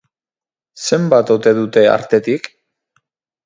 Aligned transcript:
Zenbat 0.87 1.31
ote 1.37 1.55
dute 1.59 1.87
artetik? 1.93 2.53